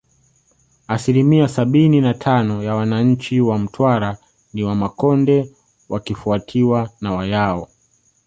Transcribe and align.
Asilimia 0.87 1.47
sabini 1.47 2.01
na 2.01 2.13
tano 2.13 2.63
ya 2.63 2.75
wananchi 2.75 3.41
wa 3.41 3.59
Mtwara 3.59 4.17
ni 4.53 4.63
Wamakonde 4.63 5.51
wakifuatiwa 5.89 6.89
na 7.01 7.13
Wayao 7.13 7.69